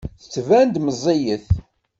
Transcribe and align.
Tettban-d 0.21 0.75
meẓẓiyet. 0.85 1.47